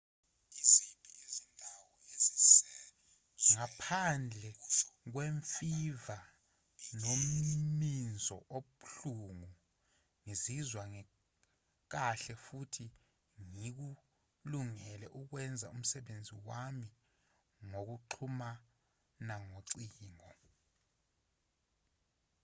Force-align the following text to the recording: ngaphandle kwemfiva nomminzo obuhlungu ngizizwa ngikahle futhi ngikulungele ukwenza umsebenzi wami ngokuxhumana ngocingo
ngaphandle 3.49 4.49
kwemfiva 5.11 6.17
nomminzo 7.01 8.35
obuhlungu 8.57 9.51
ngizizwa 10.23 10.83
ngikahle 10.93 12.33
futhi 12.45 12.85
ngikulungele 13.55 15.07
ukwenza 15.19 15.65
umsebenzi 15.75 16.33
wami 16.47 16.89
ngokuxhumana 17.69 19.35
ngocingo 19.47 20.29